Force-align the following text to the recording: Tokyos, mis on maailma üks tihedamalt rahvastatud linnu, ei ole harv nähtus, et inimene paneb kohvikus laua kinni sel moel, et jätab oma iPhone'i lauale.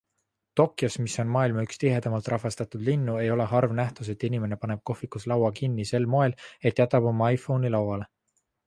Tokyos, 0.59 0.95
mis 1.05 1.17
on 1.23 1.27
maailma 1.35 1.65
üks 1.67 1.79
tihedamalt 1.83 2.29
rahvastatud 2.35 2.85
linnu, 2.87 3.19
ei 3.27 3.29
ole 3.35 3.47
harv 3.53 3.77
nähtus, 3.81 4.11
et 4.15 4.27
inimene 4.31 4.61
paneb 4.65 4.85
kohvikus 4.93 5.29
laua 5.35 5.53
kinni 5.61 5.87
sel 5.95 6.13
moel, 6.17 6.37
et 6.71 6.83
jätab 6.87 7.09
oma 7.13 7.31
iPhone'i 7.39 7.75
lauale. 7.79 8.13